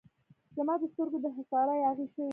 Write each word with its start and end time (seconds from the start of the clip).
زما 0.57 0.73
د 0.81 0.83
سترګو 0.91 1.17
د 1.23 1.25
حصاره 1.35 1.73
یاغي 1.83 2.05
شوی 2.13 2.29